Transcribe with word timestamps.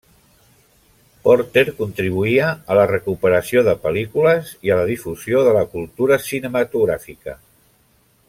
Porter 1.25 1.63
contribuïa 1.81 2.47
a 2.53 2.77
la 2.79 2.85
recuperació 2.93 3.63
de 3.69 3.75
pel·lícules 3.85 4.55
i 4.69 4.73
a 4.73 4.79
la 4.81 4.89
difusió 4.93 5.45
de 5.49 5.53
la 5.59 5.63
cultura 5.75 6.21
cinematogràfica. 6.31 7.37